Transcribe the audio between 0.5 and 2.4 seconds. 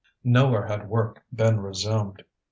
had work been resumed.